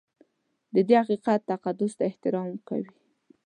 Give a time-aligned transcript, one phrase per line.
[0.73, 2.89] د دې حقیقت تقدس ته احترام کوي.